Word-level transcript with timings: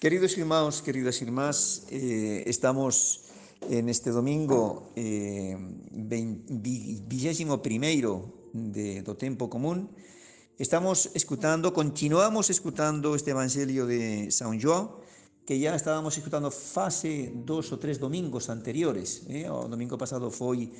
Queridos 0.00 0.32
irmãos, 0.38 0.80
queridas 0.80 1.20
irmás, 1.20 1.84
eh, 1.92 2.42
estamos 2.46 3.20
en 3.68 3.90
este 3.90 4.08
domingo 4.08 4.88
eh, 4.96 5.54
21 5.92 7.60
de, 8.54 9.02
do 9.04 9.14
tempo 9.20 9.50
común. 9.52 9.92
Estamos 10.56 11.10
escutando, 11.12 11.76
continuamos 11.76 12.48
escutando 12.48 13.14
este 13.14 13.36
Evangelio 13.36 13.84
de 13.84 14.32
São 14.32 14.56
João, 14.56 15.04
que 15.44 15.60
ya 15.60 15.76
estábamos 15.76 16.16
escutando 16.16 16.50
fase 16.50 17.36
dos 17.36 17.68
ou 17.68 17.76
tres 17.76 18.00
domingos 18.00 18.48
anteriores. 18.48 19.28
Eh? 19.28 19.52
O 19.52 19.68
domingo 19.68 20.00
pasado 20.00 20.32
foi, 20.32 20.72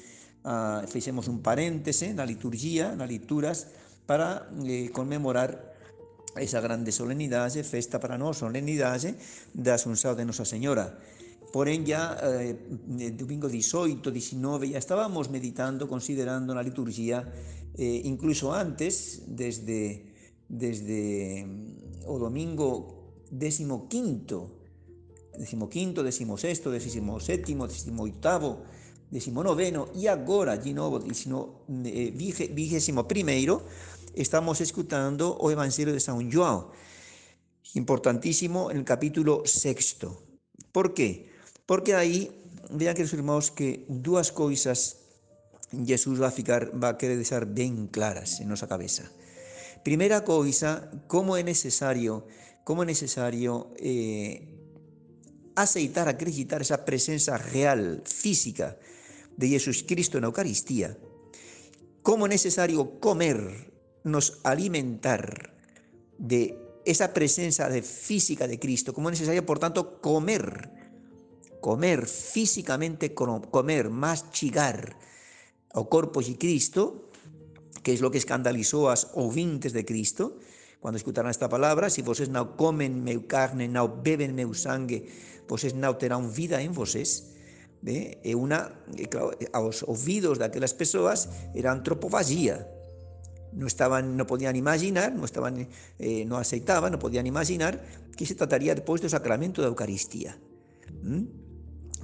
uh, 0.49 0.89
fixemos 0.89 1.29
un 1.29 1.45
paréntese 1.45 2.17
na 2.17 2.25
liturgia, 2.25 2.97
nas 2.97 3.13
lecturas, 3.13 3.69
para 4.09 4.49
eh, 4.65 4.89
conmemorar 4.89 5.77
esa 6.37 6.61
grande 6.61 6.93
solemnidade, 6.93 7.63
festa 7.63 7.99
para 7.99 8.19
nós, 8.19 8.39
solemnidade 8.39 9.17
da 9.55 9.75
Asunción 9.75 10.15
de 10.15 10.25
Nosa 10.25 10.45
Señora. 10.45 10.99
Porén, 11.51 11.83
ya 11.83 12.15
eh, 12.23 12.55
domingo 13.19 13.51
18, 13.51 14.11
19, 14.11 14.71
ya 14.71 14.79
estábamos 14.79 15.31
meditando, 15.31 15.91
considerando 15.91 16.55
na 16.55 16.63
liturgia, 16.63 17.27
eh, 17.75 18.07
incluso 18.07 18.55
antes, 18.55 19.27
desde, 19.27 20.15
desde 20.47 21.43
mm, 21.43 22.07
o 22.07 22.19
domingo 22.23 23.27
15, 23.35 23.67
15, 25.35 26.03
16, 26.03 26.63
17, 26.63 27.55
18, 27.55 28.63
19 29.11 29.91
e 29.95 30.07
agora, 30.07 30.57
de 30.57 30.73
novo, 30.73 31.01
21 31.01 31.67
primeiro, 33.09 33.63
estamos 34.15 34.61
escuchando 34.61 35.37
o 35.37 35.51
Evangelio 35.51 35.93
de 35.93 36.01
San 36.01 36.31
Juan, 36.31 36.67
importantísimo 37.75 38.71
en 38.71 38.79
el 38.79 38.85
capítulo 38.85 39.43
sexto. 39.45 40.23
¿Por 40.73 40.95
qué? 40.95 41.31
Porque 41.67 41.95
ahí, 41.95 42.31
vean 42.71 42.95
que 42.95 43.03
hermanos 43.03 43.51
que 43.51 43.85
dos 43.89 44.33
cosas 44.33 44.97
Jesús 45.87 46.21
va 46.21 46.29
a, 46.29 46.31
ficar, 46.31 46.73
va 46.83 46.89
a 46.91 46.99
querer 46.99 47.19
dejar 47.19 47.47
bien 47.47 47.87
claras 47.87 48.41
en 48.41 48.49
nuestra 48.49 48.69
cabeza. 48.69 49.11
Primera 49.85 50.25
cosa, 50.25 50.91
cómo 51.07 51.37
es 51.37 51.45
necesario, 51.45 52.27
cómo 52.65 52.83
es 52.83 52.89
necesario 52.89 53.73
eh, 53.79 54.59
aceitar, 55.55 56.09
acreditar 56.09 56.61
esa 56.61 56.85
presencia 56.85 57.39
real, 57.39 58.03
física 58.05 58.77
de 59.37 59.49
Jesús 59.49 59.85
Cristo 59.87 60.19
en 60.19 60.23
la 60.23 60.29
Eucaristía. 60.29 60.99
Cómo 62.03 62.27
es 62.27 62.31
necesario 62.31 62.99
comer 62.99 63.70
nos 64.05 64.41
alimentar 64.45 65.55
de 66.19 66.59
esa 66.85 67.13
presencia 67.13 67.69
de 67.69 67.83
física 67.83 68.47
de 68.47 68.59
Cristo, 68.59 68.93
como 68.93 69.09
es 69.09 69.21
necesario, 69.21 69.45
por 69.45 69.59
tanto, 69.59 70.01
comer, 70.01 70.71
comer 71.61 72.07
físicamente, 72.07 73.15
comer, 73.15 73.91
mastigar 73.91 74.97
o 75.75 75.89
cuerpo 75.89 76.23
de 76.23 76.37
Cristo, 76.37 77.11
que 77.83 77.93
es 77.93 78.01
lo 78.01 78.11
que 78.11 78.19
escandalizó 78.19 78.89
a 78.89 78.93
los 78.93 79.09
ovintes 79.15 79.73
de 79.73 79.85
Cristo, 79.85 80.39
cuando 80.81 80.97
escucharon 80.97 81.31
esta 81.31 81.49
palabra, 81.49 81.91
si 81.91 82.01
vosotros 82.01 82.31
no 82.31 82.57
comen 82.57 83.05
meu 83.05 83.29
carne, 83.29 83.69
no 83.69 84.01
beben 84.01 84.33
meu 84.33 84.57
sangue, 84.57 85.05
vosotros 85.45 85.77
no 85.77 85.93
terán 86.01 86.33
vida 86.33 86.65
en 86.65 86.73
vosotros, 86.73 87.37
¿ve? 87.85 88.17
E 88.25 88.33
una, 88.33 88.81
claro, 89.13 89.37
los 89.53 89.85
oídos 89.85 90.41
de 90.41 90.49
aquellas 90.49 90.73
personas 90.73 91.29
era 91.53 91.71
antropofagia, 91.71 92.65
no 93.53 93.67
estaban, 93.67 94.17
no 94.17 94.27
podían 94.27 94.57
imaginar, 94.57 95.15
no 95.15 95.25
estaban, 95.25 95.69
eh, 95.99 96.25
no 96.25 96.37
aceitaban, 96.39 96.93
no 96.93 96.99
podían 96.99 97.27
imaginar 97.27 97.83
que 98.17 98.27
se 98.27 98.35
trataría 98.35 98.75
después 98.75 99.01
del 99.01 99.11
sacramento 99.11 99.63
de 99.63 99.69
Eucaristía. 99.69 100.39
¿Mm? 101.03 101.25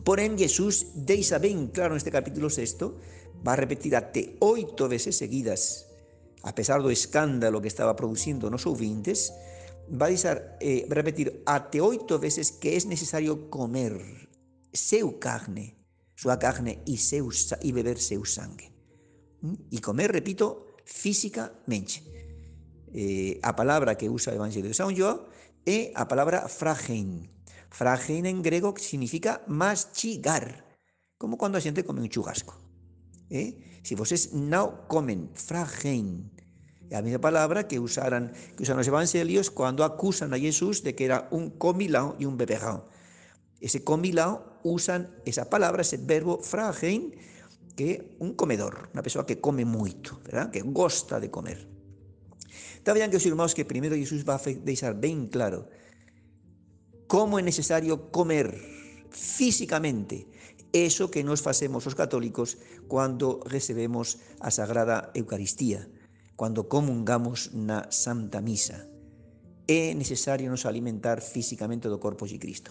Por 0.04 0.20
en 0.20 0.38
Jesús 0.38 0.86
deja 0.94 1.38
bien 1.38 1.68
claro 1.68 1.94
en 1.94 1.98
este 1.98 2.10
capítulo 2.10 2.50
sexto, 2.50 2.98
va 3.46 3.54
a 3.54 3.56
repetir 3.56 3.96
até 3.96 4.36
ocho 4.40 4.88
veces 4.88 5.16
seguidas, 5.16 5.88
a 6.42 6.54
pesar 6.54 6.82
del 6.82 6.92
escándalo 6.92 7.60
que 7.60 7.68
estaba 7.68 7.96
produciendo 7.96 8.50
los 8.50 8.66
ouvintes, 8.66 9.32
va 9.90 10.06
a 10.06 10.56
eh, 10.60 10.86
repetir 10.88 11.42
até 11.46 11.80
ocho 11.80 12.18
veces 12.18 12.52
que 12.52 12.76
es 12.76 12.86
necesario 12.86 13.50
comer 13.50 14.28
seu 14.72 15.18
carne, 15.18 15.76
su 16.14 16.28
carne 16.38 16.82
y, 16.86 16.98
seu, 16.98 17.30
y 17.62 17.72
beber 17.72 17.98
seu 17.98 18.24
sangue. 18.24 18.72
¿Mm? 19.40 19.54
Y 19.70 19.78
comer, 19.78 20.12
repito, 20.12 20.65
físicamente. 20.86 22.02
Eh, 22.94 23.40
a 23.42 23.54
palabra 23.54 23.98
que 23.98 24.08
usa 24.08 24.30
el 24.30 24.38
Evangelio 24.38 24.68
de 24.68 24.74
San 24.74 24.94
João 24.94 25.26
es 25.66 25.90
a 25.94 26.08
palabra 26.08 26.48
fragen. 26.48 27.28
Fragen 27.68 28.24
en 28.24 28.40
griego 28.40 28.72
significa 28.78 29.42
mastigar, 29.48 30.64
como 31.18 31.36
cuando 31.36 31.58
la 31.58 31.62
gente 31.62 31.84
come 31.84 32.00
un 32.00 32.08
churrasco. 32.08 32.56
Eh? 33.28 33.80
Si 33.82 33.94
vosotros 33.94 34.32
no 34.32 34.86
comen 34.88 35.30
fragen, 35.34 36.30
la 36.88 37.02
misma 37.02 37.20
palabra 37.20 37.66
que, 37.66 37.80
usaran, 37.80 38.32
que 38.56 38.62
usan 38.62 38.76
los 38.76 38.86
evangelios 38.86 39.50
cuando 39.50 39.84
acusan 39.84 40.32
a 40.32 40.38
Jesús 40.38 40.84
de 40.84 40.94
que 40.94 41.04
era 41.04 41.28
un 41.32 41.50
comilão 41.50 42.14
y 42.18 42.24
un 42.24 42.38
beberrão. 42.38 42.86
Ese 43.60 43.82
comilão 43.82 44.44
usan 44.62 45.10
esa 45.24 45.50
palabra, 45.50 45.82
ese 45.82 45.96
verbo 45.96 46.38
fragen, 46.38 47.16
que 47.76 48.16
un 48.18 48.34
comedor, 48.34 48.88
una 48.92 49.02
persona 49.02 49.26
que 49.26 49.38
come 49.40 49.64
mucho, 49.64 50.20
¿verdad? 50.24 50.50
que 50.50 50.62
gosta 50.62 51.20
de 51.20 51.30
comer. 51.30 51.68
También 52.82 53.10
que 53.10 53.18
os 53.18 53.26
irmãos 53.26 53.54
que 53.54 53.64
primero 53.64 53.94
Jesús 53.94 54.24
va 54.24 54.36
a 54.36 54.42
dejar 54.64 54.98
bien 54.98 55.28
claro 55.28 55.68
cómo 57.06 57.38
es 57.38 57.44
necesario 57.44 58.10
comer 58.10 58.58
físicamente 59.10 60.26
eso 60.72 61.10
que 61.10 61.24
nos 61.24 61.46
hacemos 61.46 61.84
los 61.84 61.94
católicos 61.94 62.58
cuando 62.88 63.40
recebemos 63.44 64.18
a 64.40 64.50
Sagrada 64.50 65.10
Eucaristía, 65.14 65.88
cuando 66.36 66.68
comungamos 66.68 67.52
na 67.54 67.88
Santa 67.90 68.40
Misa. 68.40 68.84
Es 69.66 69.96
necesario 69.96 70.46
nos 70.46 70.68
alimentar 70.68 71.18
físicamente 71.18 71.90
do 71.90 71.98
corpo 71.98 72.28
de 72.28 72.38
Cristo. 72.38 72.70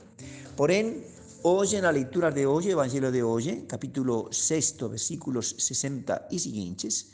Porém, 0.55 1.03
Hoy 1.47 1.75
en 1.75 1.83
la 1.83 1.91
lectura 1.91 2.31
de 2.31 2.47
hoy, 2.47 2.71
Evangelio 2.71 3.11
de 3.11 3.21
hoy, 3.21 3.65
capítulo 3.67 4.29
6, 4.31 4.77
versículos 4.89 5.55
60 5.59 6.29
y 6.31 6.39
siguientes, 6.39 7.11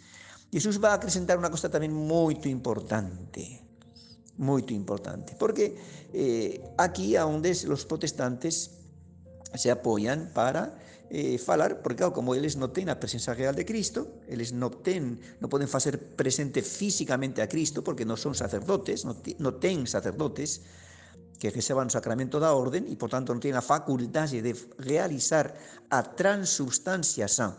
Jesús 0.49 0.81
va 0.81 0.93
a 0.93 0.99
presentar 1.01 1.37
una 1.37 1.49
cosa 1.49 1.69
también 1.69 1.91
muy 1.91 2.39
importante, 2.45 3.61
muy 4.37 4.63
importante, 4.69 5.35
porque 5.37 5.75
eh, 6.13 6.63
aquí 6.77 7.17
a 7.17 7.23
donde 7.23 7.53
los 7.65 7.85
protestantes 7.85 8.71
se 9.53 9.69
apoyan 9.69 10.31
para 10.33 10.79
eh, 11.09 11.37
falar, 11.37 11.81
porque 11.81 12.09
como 12.13 12.33
ellos 12.33 12.55
no 12.55 12.69
tienen 12.69 12.95
la 12.95 13.01
presencia 13.01 13.33
real 13.33 13.53
de 13.53 13.65
Cristo, 13.65 14.21
ellos 14.29 14.53
no, 14.53 14.71
ten, 14.71 15.19
no 15.41 15.49
pueden 15.49 15.67
hacer 15.73 16.15
presente 16.15 16.61
físicamente 16.61 17.41
a 17.41 17.49
Cristo 17.49 17.83
porque 17.83 18.05
no 18.05 18.15
son 18.15 18.33
sacerdotes, 18.33 19.03
no, 19.03 19.17
no 19.39 19.55
tienen 19.55 19.87
sacerdotes, 19.87 20.61
que 21.41 21.49
reciban 21.49 21.89
el 21.89 21.91
sacramento 21.91 22.39
da 22.39 22.53
orden 22.53 22.85
y 22.85 22.95
por 22.95 23.09
tanto 23.09 23.33
no 23.33 23.39
tienen 23.39 23.55
la 23.55 23.65
facultad 23.65 24.29
de 24.29 24.53
realizar 24.77 25.57
a 25.89 26.03
transubstanciación, 26.03 27.55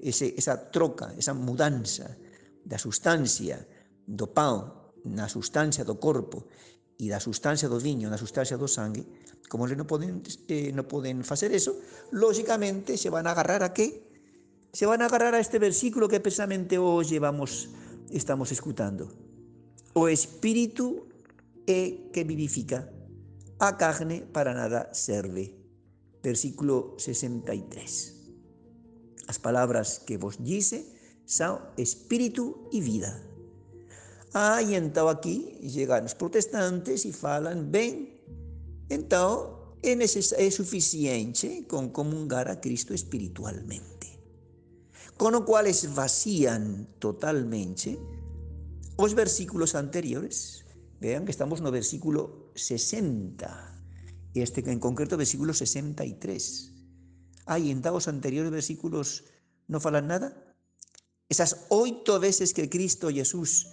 ese, 0.00 0.32
esa 0.38 0.70
troca, 0.70 1.12
esa 1.12 1.36
mudanza 1.36 2.16
da 2.64 2.80
sustancia 2.80 3.60
do 4.08 4.32
pão 4.32 4.88
na 5.04 5.28
sustancia 5.28 5.84
do 5.84 6.00
corpo 6.00 6.48
e 6.96 7.12
da 7.12 7.20
sustancia 7.20 7.68
do 7.68 7.76
viño 7.76 8.08
na 8.08 8.16
sustancia 8.16 8.56
do 8.56 8.64
sangue, 8.64 9.04
como 9.52 9.68
eles 9.68 9.76
non 9.76 9.84
poden, 9.84 10.24
eh, 10.48 10.72
non 10.72 10.88
poden 10.88 11.20
facer 11.28 11.52
eso, 11.52 11.76
lógicamente 12.08 12.96
se 12.96 13.12
van 13.12 13.28
a 13.28 13.36
agarrar 13.36 13.60
a 13.68 13.76
qué? 13.76 14.00
Se 14.72 14.88
van 14.88 15.04
a 15.04 15.12
agarrar 15.12 15.36
a 15.36 15.44
este 15.44 15.60
versículo 15.60 16.08
que 16.08 16.24
precisamente 16.24 16.80
hoy 16.80 17.20
vamos, 17.20 17.68
estamos 18.08 18.48
escutando. 18.48 19.12
O 19.92 20.08
Espíritu 20.08 21.12
é 21.66 22.10
que 22.12 22.24
vivifica, 22.24 22.90
a 23.58 23.76
carne 23.76 24.22
para 24.22 24.52
nada 24.52 24.92
serve. 24.92 25.56
Versículo 26.22 26.94
63. 26.98 28.14
Las 29.26 29.38
palabras 29.38 30.00
que 30.06 30.16
vos 30.16 30.42
dice 30.42 30.84
son 31.24 31.60
espíritu 31.76 32.68
y 32.72 32.80
vida. 32.80 33.22
Ah, 34.32 34.60
y 34.62 34.74
entonces 34.74 35.16
aquí 35.16 35.58
llegan 35.62 36.04
los 36.04 36.14
protestantes 36.14 37.06
y 37.06 37.12
falan, 37.12 37.70
ven, 37.70 38.20
entonces 38.88 40.34
es 40.36 40.54
suficiente 40.54 41.66
con 41.68 41.90
comungar 41.90 42.48
a 42.48 42.60
Cristo 42.60 42.94
espiritualmente. 42.94 44.18
Con 45.16 45.32
lo 45.32 45.44
cual 45.44 45.66
vacían 45.94 46.88
totalmente 46.98 47.98
los 48.98 49.14
versículos 49.14 49.74
anteriores 49.74 50.63
Vean 51.04 51.26
que 51.26 51.32
estamos 51.32 51.60
en 51.60 51.66
el 51.66 51.72
versículo 51.72 52.50
60, 52.54 53.82
y 54.32 54.40
este 54.40 54.64
en 54.70 54.80
concreto 54.80 55.18
versículo 55.18 55.52
63. 55.52 56.72
Hay 57.44 57.70
en 57.70 57.82
los 57.82 58.08
anteriores 58.08 58.50
versículos 58.50 59.24
no 59.68 59.80
falan 59.80 60.06
nada. 60.06 60.56
Esas 61.28 61.66
ocho 61.68 62.18
veces 62.20 62.54
que 62.54 62.70
Cristo 62.70 63.10
Jesús 63.10 63.66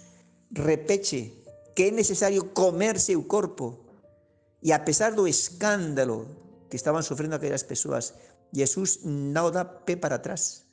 repeche 0.50 1.42
que 1.74 1.88
es 1.88 1.94
necesario 1.94 2.52
comerse 2.52 3.14
su 3.14 3.26
cuerpo 3.26 3.86
E 4.60 4.70
apesar 4.74 5.16
do 5.16 5.26
escándalo 5.26 6.28
que 6.68 6.76
estaban 6.76 7.02
sofrendo 7.02 7.34
aquelas 7.34 7.64
persoas, 7.64 8.14
Jesús 8.52 9.00
non 9.08 9.50
dá 9.50 9.64
pé 9.64 9.96
para 9.96 10.20
atrás. 10.20 10.68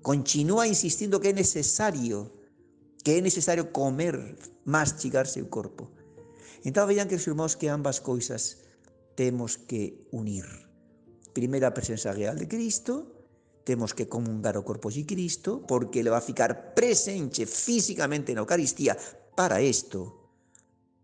Continúa 0.00 0.66
insistindo 0.66 1.20
que 1.20 1.30
é 1.30 1.36
necesario, 1.36 2.41
que 3.02 3.18
é 3.18 3.20
necesario 3.20 3.72
comer, 3.72 4.14
mastigar 4.64 5.26
seu 5.26 5.46
corpo. 5.46 5.90
Então 6.64 6.86
vean 6.86 7.08
que 7.08 7.18
irmãos 7.18 7.58
que 7.58 7.66
ambas 7.66 7.98
coisas 8.00 8.62
temos 9.14 9.56
que 9.56 10.06
unir. 10.12 10.46
Primeiro 11.34 11.66
a 11.66 11.74
presença 11.74 12.12
real 12.12 12.36
de 12.36 12.46
Cristo, 12.46 13.22
temos 13.64 13.94
que 13.94 14.06
comungar 14.06 14.56
o 14.56 14.62
corpo 14.62 14.90
de 14.90 15.04
Cristo, 15.04 15.64
porque 15.66 16.00
ele 16.00 16.10
vai 16.10 16.20
ficar 16.20 16.74
presente 16.74 17.46
físicamente 17.46 18.34
na 18.34 18.42
Eucaristía 18.42 18.96
para 19.34 19.62
isto. 19.62 20.22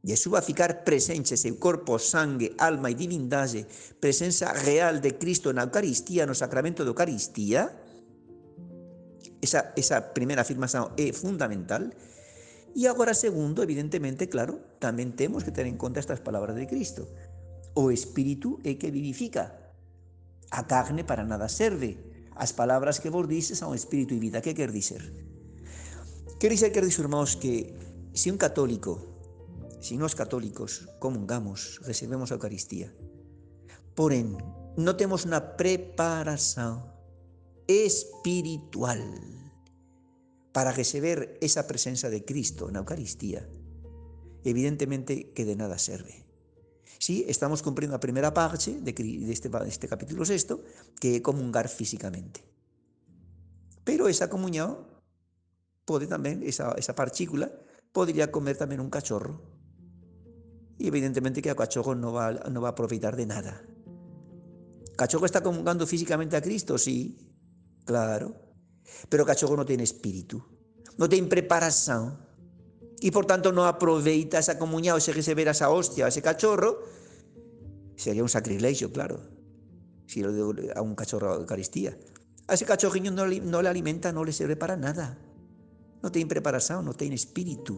Jesús 0.04 0.30
vai 0.30 0.42
ficar 0.42 0.84
presente, 0.84 1.36
seu 1.36 1.58
corpo, 1.58 1.98
sangue, 1.98 2.54
alma 2.58 2.90
e 2.90 2.94
divindade, 2.94 3.66
presença 3.98 4.52
real 4.52 5.00
de 5.00 5.18
Cristo 5.18 5.52
na 5.52 5.66
Eucaristía, 5.66 6.26
no 6.26 6.34
sacramento 6.34 6.84
da 6.84 6.90
Eucaristía. 6.90 7.87
Esa, 9.40 9.72
esa 9.78 10.14
primeira 10.14 10.42
afirmação 10.42 10.90
é 10.98 11.12
fundamental. 11.12 11.90
E 12.74 12.86
agora, 12.86 13.14
segundo, 13.14 13.62
evidentemente, 13.62 14.26
claro, 14.26 14.58
tamén 14.82 15.14
temos 15.14 15.46
que 15.46 15.54
ter 15.54 15.66
en 15.66 15.78
conta 15.78 16.02
estas 16.02 16.20
palabras 16.22 16.58
de 16.58 16.66
Cristo. 16.66 17.06
O 17.78 17.90
Espírito 17.94 18.58
é 18.66 18.74
que 18.74 18.90
vivifica. 18.90 19.74
A 20.50 20.64
carne 20.66 21.04
para 21.04 21.22
nada 21.22 21.46
serve. 21.46 21.98
As 22.38 22.54
palabras 22.54 23.02
que 23.02 23.10
vos 23.10 23.26
dices 23.26 23.58
son 23.58 23.74
espírito 23.74 24.14
e 24.14 24.22
vida. 24.22 24.42
Que 24.42 24.54
quer 24.54 24.70
dizer? 24.70 25.02
Quer 26.38 26.54
dizer, 26.54 26.70
quer 26.70 26.86
dizer, 26.86 27.10
que 27.42 27.74
se 28.14 28.30
un 28.30 28.38
católico, 28.38 29.02
se 29.80 29.98
nós 29.98 30.14
católicos 30.14 30.86
comungamos, 30.98 31.82
recebemos 31.82 32.30
a 32.30 32.38
Eucaristía, 32.38 32.94
porén, 33.94 34.38
non 34.78 34.94
temos 34.94 35.26
unha 35.26 35.58
preparación 35.58 36.82
espiritual 37.68 39.04
para 40.52 40.72
receber 40.72 41.38
esa 41.44 41.68
presenza 41.68 42.08
de 42.08 42.24
Cristo 42.24 42.72
na 42.72 42.80
Eucaristía, 42.80 43.44
evidentemente 44.42 45.30
que 45.36 45.44
de 45.44 45.54
nada 45.54 45.76
serve. 45.76 46.24
Sí, 46.98 47.22
estamos 47.28 47.62
cumprindo 47.62 47.94
a 47.94 48.02
primeira 48.02 48.34
parte 48.34 48.74
de, 48.80 48.90
deste, 49.22 49.52
deste 49.52 49.86
capítulo 49.86 50.24
sexto, 50.24 50.64
que 50.98 51.20
é 51.20 51.22
comungar 51.22 51.70
físicamente. 51.70 52.42
Pero 53.86 54.10
esa 54.10 54.26
comunión 54.26 54.88
pode 55.86 56.10
tamén, 56.10 56.42
esa, 56.42 56.74
esa 56.74 56.96
partícula, 56.96 57.52
podría 57.92 58.32
comer 58.32 58.58
tamén 58.58 58.82
un 58.82 58.90
cachorro. 58.90 59.38
E 60.80 60.88
evidentemente 60.88 61.44
que 61.44 61.52
o 61.52 61.60
cachorro 61.60 61.92
non 61.94 62.16
va, 62.16 62.32
va 62.32 62.68
a 62.68 62.74
aproveitar 62.74 63.14
de 63.14 63.28
nada. 63.28 63.60
¿Cachorro 64.98 65.28
está 65.28 65.44
comungando 65.44 65.86
físicamente 65.86 66.34
a 66.34 66.42
Cristo? 66.42 66.80
Sí, 66.80 67.27
claro. 67.88 68.36
Pero 69.08 69.24
cachorro 69.24 69.56
non 69.56 69.64
ten 69.64 69.80
espírito, 69.80 70.44
non 71.00 71.08
ten 71.08 71.24
preparación, 71.24 72.20
e 73.00 73.08
por 73.08 73.24
tanto 73.24 73.48
non 73.48 73.64
aproveita 73.64 74.36
esa 74.36 74.60
comunión, 74.60 75.00
ese 75.00 75.16
receber 75.16 75.48
esa 75.48 75.72
hostia, 75.72 76.04
ese 76.04 76.20
cachorro, 76.20 76.84
sería 77.96 78.20
un 78.20 78.28
sacrilegio, 78.28 78.92
claro, 78.92 79.24
si 80.04 80.20
lo 80.20 80.36
deu 80.36 80.52
a 80.76 80.84
un 80.84 80.92
cachorro 80.92 81.32
a 81.32 81.40
Eucaristía. 81.40 81.96
A 82.48 82.52
ese 82.52 82.68
cachorriño 82.68 83.08
non, 83.08 83.32
non 83.48 83.64
le 83.64 83.72
alimenta, 83.72 84.12
non 84.12 84.28
le 84.28 84.36
serve 84.36 84.60
para 84.60 84.76
nada. 84.76 85.16
Non 86.04 86.12
ten 86.12 86.28
preparación, 86.28 86.84
non 86.84 86.92
ten 86.92 87.16
espírito. 87.16 87.72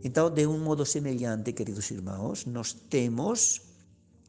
Entón, 0.00 0.32
de 0.32 0.46
un 0.46 0.62
modo 0.64 0.86
semellante, 0.88 1.52
queridos 1.52 1.90
irmãos, 1.90 2.46
nos 2.46 2.88
temos 2.88 3.66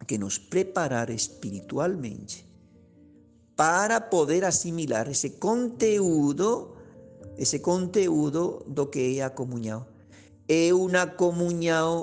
que 0.03 0.17
nos 0.17 0.41
preparar 0.41 1.13
espiritualmente 1.13 2.48
para 3.59 4.07
poder 4.07 4.45
asimilar 4.47 5.11
ese 5.11 5.35
conteúdo 5.35 6.79
ese 7.39 7.59
conteúdo 7.59 8.63
do 8.67 8.91
que 8.91 9.19
é 9.19 9.23
a 9.23 9.31
comunhão. 9.31 9.87
Eu 10.47 10.87
na 10.89 11.15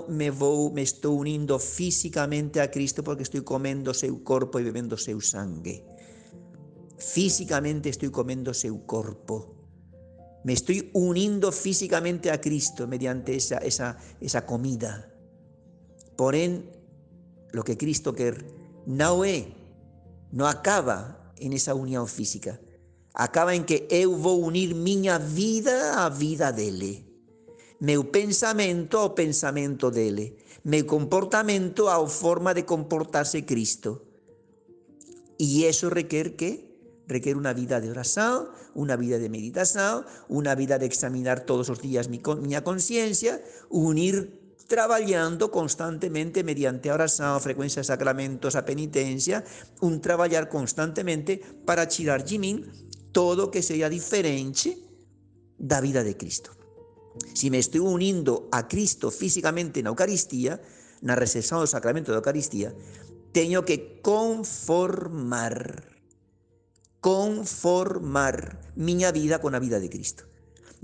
me 0.08 0.30
vou, 0.30 0.72
me 0.72 0.82
estou 0.82 1.18
unindo 1.20 1.58
fisicamente 1.58 2.60
a 2.60 2.68
Cristo 2.68 3.02
porque 3.02 3.22
estou 3.22 3.42
comendo 3.42 3.92
seu 3.92 4.16
corpo 4.24 4.58
e 4.58 4.64
bebendo 4.64 4.96
seu 4.96 5.20
sangue. 5.20 5.84
Físicamente 6.96 7.90
estou 7.90 8.10
comendo 8.10 8.54
seu 8.54 8.78
corpo. 8.86 9.56
Me 10.44 10.54
estou 10.54 10.76
unindo 10.94 11.52
físicamente 11.52 12.30
a 12.30 12.38
Cristo 12.38 12.86
mediante 12.86 13.36
esa, 13.36 13.58
esa, 13.58 13.96
esa 14.20 14.42
comida. 14.46 15.12
Porém, 16.16 16.70
lo 17.52 17.62
que 17.62 17.76
Cristo 17.76 18.14
quer 18.14 18.36
não 18.86 19.24
é, 19.24 19.48
não 20.32 20.46
acaba 20.46 21.25
en 21.38 21.52
esa 21.52 21.74
unión 21.74 22.08
física, 22.08 22.60
acaba 23.14 23.54
en 23.54 23.64
que 23.64 23.88
eu 23.90 24.16
vou 24.16 24.44
unir 24.44 24.74
miña 24.74 25.18
vida 25.18 26.04
á 26.04 26.08
vida 26.12 26.52
dele. 26.52 27.04
Meu 27.80 28.08
pensamento 28.08 28.96
ao 28.96 29.12
pensamento 29.12 29.92
dele. 29.92 30.40
Meu 30.64 30.84
comportamento 30.88 31.88
ao 31.92 32.08
forma 32.08 32.56
de 32.56 32.64
comportarse 32.64 33.44
Cristo. 33.44 34.02
E 35.36 35.68
eso 35.68 35.92
requer 35.92 36.36
que? 36.36 36.64
Requer 37.06 37.36
unha 37.36 37.52
vida 37.54 37.78
de 37.78 37.92
oración, 37.92 38.50
unha 38.74 38.96
vida 38.96 39.20
de 39.20 39.30
meditación, 39.30 40.08
unha 40.26 40.56
vida 40.56 40.80
de 40.80 40.88
examinar 40.88 41.44
todos 41.44 41.70
os 41.70 41.78
días 41.78 42.10
miña 42.10 42.64
conciencia, 42.66 43.38
unir 43.70 44.45
traballando 44.66 45.50
constantemente 45.50 46.42
mediante 46.42 46.90
a 46.90 47.40
frecuencia 47.40 47.80
de 47.80 47.86
sacramentos, 47.86 48.56
a 48.56 48.64
penitencia, 48.64 49.44
un 49.80 50.00
traballar 50.00 50.48
constantemente 50.48 51.40
para 51.64 51.86
tirar 51.86 52.24
de 52.24 52.38
min 52.38 52.66
todo 53.12 53.50
que 53.50 53.62
sea 53.62 53.88
diferente 53.88 54.76
da 55.56 55.80
vida 55.80 56.04
de 56.04 56.16
Cristo. 56.16 56.52
Si 57.32 57.48
me 57.48 57.58
estoy 57.58 57.80
unindo 57.80 58.48
a 58.52 58.68
Cristo 58.68 59.10
físicamente 59.10 59.80
na 59.80 59.88
Eucaristía, 59.88 60.60
na 61.00 61.16
recepción 61.16 61.64
do 61.64 61.68
sacramento 61.68 62.12
da 62.12 62.20
Eucaristía, 62.20 62.76
teño 63.32 63.64
que 63.64 64.04
conformar, 64.04 65.96
conformar 67.00 68.60
miña 68.76 69.12
vida 69.12 69.40
con 69.40 69.56
a 69.56 69.60
vida 69.60 69.80
de 69.80 69.88
Cristo. 69.88 70.28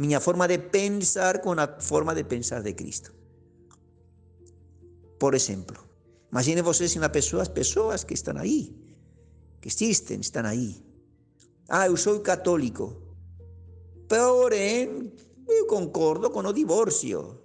Miña 0.00 0.24
forma 0.24 0.48
de 0.48 0.56
pensar 0.56 1.44
con 1.44 1.60
a 1.60 1.76
forma 1.84 2.16
de 2.16 2.24
pensar 2.24 2.64
de 2.64 2.72
Cristo. 2.72 3.12
Por 5.22 5.38
exemplo, 5.38 5.78
imagine 6.34 6.66
vocês 6.66 6.98
unha 6.98 7.14
persoa, 7.14 7.46
as 7.46 7.54
persoas 7.54 8.02
que 8.02 8.18
están 8.18 8.42
aí, 8.42 8.74
que 9.62 9.70
existen, 9.70 10.18
están 10.18 10.50
aí, 10.50 10.82
Ah, 11.68 11.86
eu 11.86 11.96
sou 11.96 12.20
católico. 12.20 12.92
Porém, 14.08 15.12
eu 15.48 15.64
concordo 15.66 16.28
con 16.28 16.44
o 16.44 16.52
divorcio. 16.52 17.40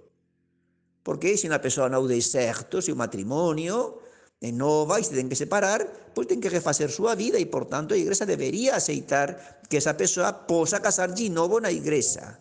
Porque 1.00 1.38
se 1.40 1.48
unha 1.48 1.62
persoa 1.62 1.88
non 1.88 2.04
de 2.04 2.20
certo, 2.20 2.84
se 2.84 2.92
o 2.92 2.98
matrimonio 2.98 4.04
é 4.36 4.52
nova 4.52 5.00
e 5.00 5.06
se 5.08 5.16
ten 5.16 5.32
que 5.32 5.38
separar, 5.38 6.12
pois 6.12 6.28
ten 6.28 6.44
que 6.44 6.52
refacer 6.52 6.92
súa 6.92 7.16
vida 7.16 7.40
e, 7.40 7.48
por 7.48 7.64
tanto, 7.72 7.96
a 7.96 8.00
igrexa 8.00 8.28
debería 8.28 8.76
aceitar 8.76 9.64
que 9.64 9.80
esa 9.80 9.96
persoa 9.96 10.44
posa 10.44 10.84
casar 10.84 11.14
de 11.16 11.32
novo 11.32 11.56
na 11.62 11.72
igrexa. 11.72 12.36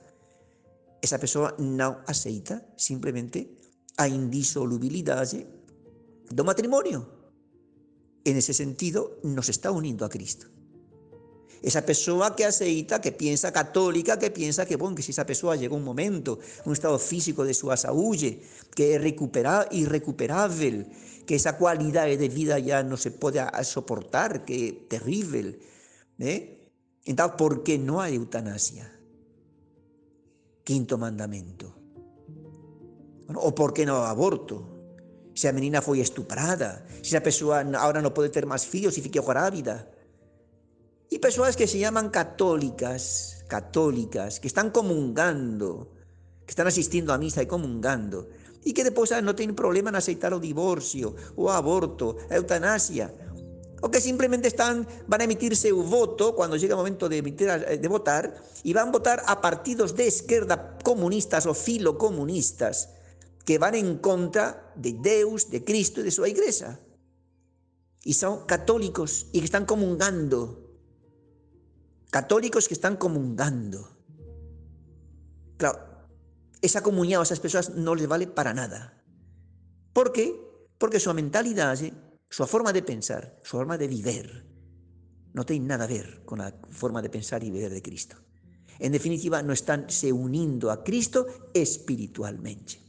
Esa 0.99 1.21
persoa 1.21 1.55
non 1.61 2.03
aceita 2.09 2.67
simplemente 2.75 3.56
a 3.97 4.07
indisolubilidade 4.07 5.45
do 6.29 6.43
matrimonio. 6.45 7.09
En 8.23 8.37
ese 8.37 8.53
sentido, 8.53 9.17
nos 9.23 9.49
está 9.49 9.71
unindo 9.71 10.05
a 10.05 10.09
Cristo. 10.09 10.47
Esa 11.61 11.81
persoa 11.81 12.35
que 12.35 12.45
aceita, 12.45 13.01
que 13.01 13.11
pensa 13.11 13.51
católica, 13.51 14.19
que 14.19 14.29
pensa 14.29 14.65
que, 14.65 14.77
bom, 14.77 14.93
que 14.93 15.01
se 15.01 15.09
esa 15.09 15.25
persoa 15.25 15.57
chega 15.57 15.73
un 15.73 15.83
momento, 15.83 16.37
un 16.65 16.73
estado 16.73 16.99
físico 16.99 17.41
de 17.41 17.57
súa 17.57 17.73
saúde, 17.73 18.45
que 18.77 18.93
é 18.93 19.01
recupera, 19.01 19.65
irrecuperável, 19.73 20.85
que 21.25 21.35
esa 21.35 21.57
cualidade 21.57 22.15
de 22.15 22.29
vida 22.29 22.61
ya 22.61 22.85
non 22.85 23.01
se 23.01 23.09
pode 23.09 23.41
soportar, 23.65 24.45
que 24.45 24.53
é 24.53 24.67
terrível. 24.85 25.57
¿eh? 26.21 26.69
Por 27.33 27.65
que 27.65 27.81
non 27.81 28.05
hai 28.05 28.21
eutanasia? 28.21 28.85
Quinto 30.61 31.01
mandamento. 31.01 31.86
O 33.35 33.51
por 33.51 33.75
que 33.75 33.83
non 33.83 34.07
aborto? 34.07 34.63
Se 35.35 35.51
a 35.51 35.55
menina 35.55 35.83
foi 35.83 35.99
estuprada, 35.99 36.87
se 37.03 37.19
a 37.19 37.21
persoa 37.21 37.59
agora 37.59 37.99
non 37.99 38.15
pode 38.15 38.31
ter 38.31 38.47
máis 38.47 38.63
fillos 38.63 38.95
e 38.95 39.03
fique 39.03 39.19
grávida, 39.19 39.85
y 41.09 41.19
personas 41.19 41.55
que 41.55 41.67
se 41.67 41.79
llaman 41.79 42.09
católicas, 42.09 43.43
católicas, 43.47 44.39
que 44.39 44.47
están 44.47 44.71
comungando, 44.71 45.91
que 46.43 46.51
están 46.51 46.67
asistindo 46.67 47.13
a 47.13 47.19
misa 47.19 47.43
e 47.43 47.47
comungando, 47.47 48.27
e 48.63 48.75
que 48.75 48.83
depois 48.83 49.11
non 49.23 49.35
teñen 49.35 49.55
problema 49.55 49.91
en 49.91 49.99
aceitar 49.99 50.35
o 50.35 50.43
divorcio, 50.43 51.15
o 51.39 51.47
aborto, 51.51 52.19
a 52.31 52.35
eutanasia, 52.35 53.11
o 53.79 53.87
que 53.93 54.01
simplemente 54.01 54.49
están, 54.49 54.87
van 55.07 55.21
a 55.21 55.27
emitir 55.29 55.53
seu 55.55 55.79
voto 55.85 56.33
cando 56.33 56.57
llega 56.57 56.73
o 56.75 56.81
momento 56.81 57.07
de, 57.07 57.21
de 57.21 57.87
votar 57.87 58.33
e 58.65 58.73
van 58.73 58.89
votar 58.89 59.21
a 59.29 59.37
partidos 59.37 59.93
de 59.93 60.09
esquerda 60.09 60.79
comunistas 60.81 61.45
ou 61.45 61.53
filocomunistas 61.53 62.96
que 63.47 63.57
van 63.57 63.75
en 63.75 63.99
contra 63.99 64.73
de 64.75 64.91
Deus, 64.91 65.49
de 65.49 65.63
Cristo 65.63 66.01
y 66.01 66.03
de 66.03 66.11
su 66.11 66.25
iglesia. 66.25 66.81
Y 68.03 68.11
son 68.11 68.45
católicos 68.45 69.27
y 69.31 69.39
que 69.39 69.45
están 69.45 69.65
comungando. 69.65 70.75
Católicos 72.11 72.67
que 72.67 72.73
están 72.73 72.97
comungando. 72.97 73.87
Claro, 75.55 75.79
esa 76.61 76.83
comunión 76.83 77.21
a 77.21 77.23
esas 77.23 77.39
personas 77.39 77.69
no 77.69 77.95
les 77.95 78.05
vale 78.05 78.27
para 78.27 78.53
nada. 78.53 79.01
¿Por 79.93 80.11
qué? 80.11 80.35
Porque 80.77 80.99
su 80.99 81.13
mentalidad, 81.13 81.79
su 82.29 82.45
forma 82.47 82.73
de 82.73 82.83
pensar, 82.83 83.39
su 83.43 83.55
forma 83.55 83.77
de 83.77 83.87
vivir, 83.87 84.45
no 85.31 85.45
tiene 85.45 85.67
nada 85.67 85.85
a 85.85 85.87
ver 85.87 86.25
con 86.25 86.39
la 86.39 86.53
forma 86.69 87.01
de 87.01 87.09
pensar 87.09 87.45
y 87.45 87.51
vivir 87.51 87.69
de 87.69 87.81
Cristo. 87.81 88.17
En 88.77 88.91
definitiva, 88.91 89.41
no 89.41 89.53
están 89.53 89.89
se 89.89 90.11
uniendo 90.11 90.69
a 90.69 90.83
Cristo 90.83 91.27
espiritualmente. 91.53 92.86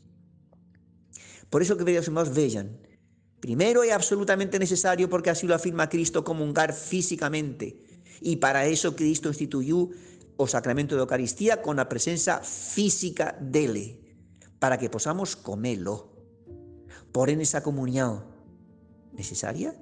Por 1.50 1.62
eso, 1.62 1.76
queridos 1.76 2.06
hermanos, 2.06 2.34
vean, 2.34 2.78
primero 3.40 3.82
es 3.82 3.92
absolutamente 3.92 4.58
necesario, 4.58 5.08
porque 5.08 5.30
así 5.30 5.46
lo 5.46 5.54
afirma 5.54 5.88
Cristo, 5.88 6.24
comungar 6.24 6.72
físicamente. 6.72 7.82
Y 8.20 8.36
para 8.36 8.66
eso 8.66 8.94
Cristo 8.94 9.28
instituyó 9.28 9.88
o 10.36 10.46
sacramento 10.46 10.94
de 10.94 11.00
Eucaristía 11.00 11.62
con 11.62 11.76
la 11.76 11.88
presencia 11.88 12.38
física 12.38 13.36
dele, 13.40 14.00
para 14.58 14.78
que 14.78 14.90
podamos 14.90 15.36
comerlo. 15.36 16.12
Por 17.12 17.30
en 17.30 17.40
esa 17.40 17.62
comunión 17.62 18.24
necesaria, 19.12 19.74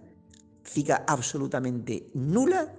fica 0.63 1.05
absolutamente 1.07 2.11
nula, 2.15 2.75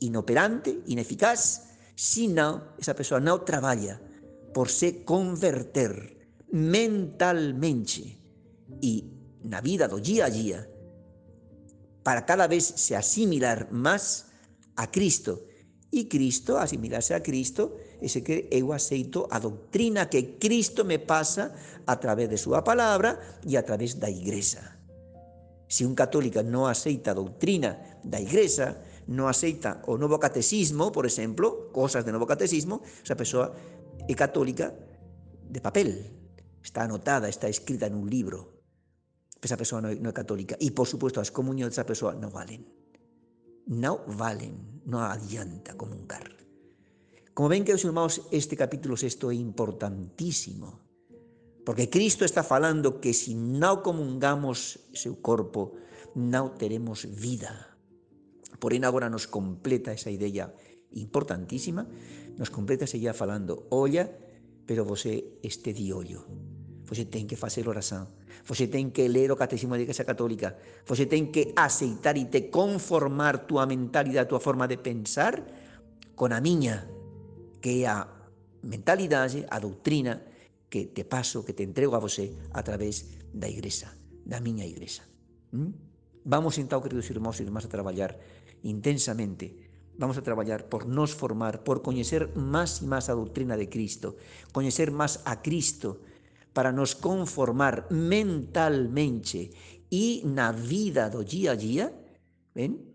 inoperante, 0.00 0.82
ineficaz, 0.86 1.68
si 1.94 2.28
no, 2.28 2.74
esa 2.78 2.94
persona 2.94 3.24
no 3.24 3.42
trabaja 3.42 4.00
por 4.52 4.68
se 4.68 5.04
converter 5.04 6.21
mentalmente. 6.52 8.18
Y 8.80 9.04
la 9.44 9.60
vida 9.60 9.88
do 9.88 9.98
día 9.98 10.26
a 10.26 10.30
día 10.30 10.68
para 12.02 12.24
cada 12.24 12.46
vez 12.46 12.64
se 12.64 12.96
asimilar 12.96 13.70
más 13.72 14.26
a 14.76 14.90
Cristo. 14.90 15.44
Y 15.90 16.08
Cristo, 16.08 16.58
asimilarse 16.58 17.14
a 17.14 17.22
Cristo, 17.22 17.76
es 18.00 18.14
que 18.22 18.48
yo 18.50 18.72
aceito 18.72 19.28
a 19.30 19.38
doctrina 19.38 20.08
que 20.08 20.38
Cristo 20.38 20.84
me 20.84 20.98
pasa 20.98 21.54
a 21.84 22.00
través 22.00 22.30
de 22.30 22.38
su 22.38 22.50
palabra 22.64 23.20
y 23.46 23.56
a 23.56 23.64
través 23.64 24.00
de 24.00 24.00
la 24.00 24.10
iglesia. 24.10 24.78
Si 25.68 25.84
un 25.84 25.94
católico 25.94 26.42
no 26.42 26.66
aceita 26.66 27.14
doctrina 27.14 28.00
da 28.02 28.20
iglesia, 28.20 28.82
no 29.06 29.28
aceita 29.28 29.82
o 29.86 29.98
nuevo 29.98 30.18
catecismo, 30.18 30.92
por 30.92 31.06
ejemplo, 31.06 31.70
cosas 31.72 32.04
de 32.04 32.12
nuevo 32.12 32.26
catecismo, 32.26 32.82
esa 33.02 33.16
persona 33.16 33.52
es 34.08 34.16
católica 34.16 34.74
de 35.48 35.60
papel, 35.60 36.21
está 36.62 36.84
anotada, 36.84 37.28
está 37.28 37.48
escrita 37.48 37.86
en 37.86 37.94
un 37.94 38.08
libro. 38.08 38.62
Esa 39.40 39.56
persona 39.56 39.92
no, 39.92 40.08
es 40.08 40.14
católica. 40.14 40.56
Y 40.60 40.70
por 40.70 40.86
supuesto, 40.86 41.20
las 41.20 41.30
comuniones 41.30 41.74
de 41.74 41.80
esa 41.80 41.86
persona 41.86 42.18
no 42.18 42.30
valen. 42.30 42.66
No 43.66 44.04
valen, 44.06 44.82
no 44.84 45.02
adianta 45.02 45.76
comunicar. 45.76 46.36
Como 47.34 47.48
ven, 47.48 47.64
queridos 47.64 47.84
hermanos, 47.84 48.22
este 48.30 48.56
capítulo 48.56 48.96
sexto 48.96 49.30
es 49.30 49.38
importantísimo. 49.38 50.80
Porque 51.64 51.88
Cristo 51.88 52.24
está 52.24 52.42
falando 52.42 53.00
que 53.00 53.14
si 53.14 53.34
no 53.34 53.82
comungamos 53.82 54.80
su 54.92 55.20
cuerpo, 55.20 55.74
no 56.14 56.52
tenemos 56.52 57.06
vida. 57.20 57.76
Por 58.58 58.74
ahora 58.74 58.86
ahora 58.86 59.10
nos 59.10 59.26
completa 59.26 59.92
esa 59.92 60.10
idea 60.10 60.54
importantísima, 60.92 61.88
nos 62.36 62.50
completa 62.50 62.84
esa 62.84 62.96
idea 62.96 63.14
falando, 63.14 63.66
olla, 63.70 64.10
pero 64.66 64.84
você 64.84 65.38
este 65.42 65.72
di 65.72 65.90
ollo. 65.92 66.26
Você 66.92 67.08
ten 67.08 67.24
que 67.24 67.40
facer 67.40 67.64
oración, 67.64 68.04
você 68.44 68.68
ten 68.68 68.92
que 68.92 69.08
ler 69.08 69.32
o 69.32 69.40
catecismo 69.40 69.72
da 69.72 69.80
Igreja 69.80 70.04
Católica, 70.04 70.60
você 70.84 71.08
ten 71.08 71.32
que 71.32 71.56
aceitar 71.56 72.20
e 72.20 72.28
te 72.28 72.52
conformar 72.52 73.48
tua 73.48 73.64
mentalidade, 73.64 74.28
tua 74.28 74.44
forma 74.44 74.68
de 74.68 74.76
pensar 74.76 75.40
con 76.12 76.36
a 76.36 76.40
miña, 76.44 76.84
que 77.64 77.80
é 77.80 77.88
a 77.88 78.04
mentalidade, 78.60 79.48
a 79.48 79.56
doutrina 79.56 80.20
que 80.68 80.92
te 80.92 81.08
paso, 81.08 81.40
que 81.40 81.56
te 81.56 81.64
entrego 81.64 81.96
a 81.96 82.04
você 82.04 82.28
a 82.52 82.60
través 82.60 83.24
da 83.32 83.48
Igreja, 83.48 83.88
da 84.28 84.44
miña 84.44 84.68
Igreja. 84.68 85.08
¿Mm? 85.56 85.72
Vamos 86.28 86.60
então, 86.60 86.84
queridos 86.84 87.08
irmãos 87.08 87.40
e 87.40 87.48
irmãs, 87.48 87.64
a 87.64 87.72
trabalhar 87.72 88.20
intensamente 88.68 89.72
Vamos 89.98 90.16
a 90.16 90.22
trabajar 90.22 90.68
por 90.68 90.86
nos 90.86 91.14
formar, 91.14 91.64
por 91.64 91.82
conocer 91.82 92.34
más 92.34 92.80
y 92.80 92.86
más 92.86 93.08
a 93.08 93.12
doctrina 93.12 93.56
de 93.56 93.68
Cristo, 93.68 94.16
conocer 94.50 94.90
más 94.90 95.20
a 95.26 95.42
Cristo, 95.42 96.00
para 96.52 96.72
nos 96.72 96.94
conformar 96.94 97.86
mentalmente 97.90 99.50
y 99.88 100.22
na 100.24 100.52
vida 100.52 101.08
do 101.08 101.24
día 101.24 101.52
a 101.52 101.56
día, 101.56 101.86
ven? 102.54 102.92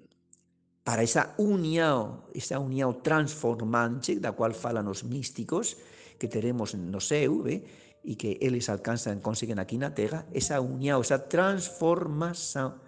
para 0.88 1.04
esa 1.04 1.36
unión, 1.38 2.24
esa 2.34 2.60
unión 2.64 3.04
transformante 3.04 4.24
da 4.24 4.32
cual 4.32 4.56
falan 4.56 4.88
los 4.88 5.04
místicos 5.04 5.76
que 6.16 6.32
tenemos 6.32 6.80
no 6.80 7.04
seu, 7.04 7.44
¿ve? 7.44 7.60
y 8.08 8.16
que 8.16 8.40
eles 8.40 8.70
alcanzan, 8.72 9.20
consiguen 9.20 9.60
aquí 9.60 9.76
na 9.76 9.92
terra, 9.92 10.24
esa 10.32 10.64
unión, 10.64 11.04
esa 11.04 11.28
transformación 11.28 12.80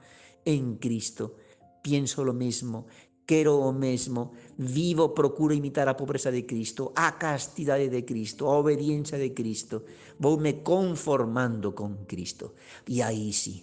en 0.45 0.79
Cristo. 0.79 1.35
Pienso 1.83 2.23
lo 2.23 2.31
mismo, 2.31 2.88
quero 3.29 3.62
o 3.62 3.69
mesmo, 3.69 4.33
vivo, 4.57 5.13
procuro 5.13 5.53
imitar 5.53 5.86
a 5.86 5.93
pobreza 5.93 6.33
de 6.33 6.50
Cristo, 6.50 6.89
a 6.98 7.13
castidade 7.21 7.86
de 7.86 8.01
Cristo, 8.01 8.50
a 8.50 8.57
obediencia 8.57 9.21
de 9.21 9.38
Cristo, 9.38 9.86
voume 10.17 10.65
conformando 10.65 11.77
con 11.77 12.09
Cristo. 12.09 12.57
E 12.89 13.05
aí 13.05 13.29
sí, 13.29 13.62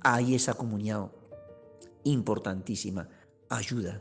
hai 0.00 0.32
esa 0.32 0.56
comunión 0.56 1.12
importantísima, 2.08 3.04
ayuda, 3.52 4.00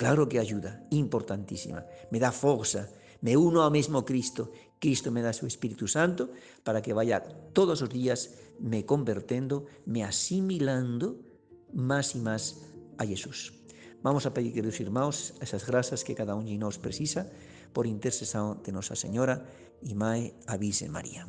claro 0.00 0.24
que 0.24 0.40
ayuda, 0.40 0.88
importantísima, 0.88 1.84
me 2.08 2.16
dá 2.16 2.32
forza, 2.32 2.88
me 3.20 3.36
uno 3.36 3.60
ao 3.60 3.68
mesmo 3.68 4.08
Cristo, 4.08 4.48
Cristo 4.80 5.12
me 5.12 5.20
dá 5.20 5.36
su 5.36 5.44
Espíritu 5.44 5.84
Santo 5.84 6.32
para 6.64 6.80
que 6.80 6.96
vaya 6.96 7.20
todos 7.52 7.84
os 7.84 7.92
días 7.92 8.40
me 8.56 8.88
convertendo, 8.88 9.68
me 9.84 10.00
asimilando 10.00 11.20
más 11.76 12.16
y 12.16 12.24
más 12.24 12.64
a 12.96 13.04
Jesús. 13.04 13.57
Vamos 14.02 14.26
a 14.26 14.32
pedir, 14.32 14.52
queridos 14.52 14.78
irmãos, 14.80 15.34
esas 15.40 15.66
gracias 15.66 16.04
que 16.04 16.14
cada 16.14 16.34
uno 16.34 16.46
de 16.46 16.56
nós 16.56 16.78
precisa 16.78 17.26
por 17.72 17.86
intercesión 17.86 18.62
de 18.62 18.70
Nuestra 18.70 18.94
Señora 18.94 19.42
y 19.82 19.94
Mae 19.94 20.34
Avise 20.46 20.88
María. 20.88 21.26